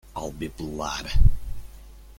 I'll 0.15 0.31
be 0.31 0.47
Blood. 0.47 1.11